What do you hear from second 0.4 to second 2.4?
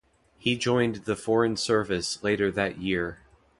joined the Foreign Service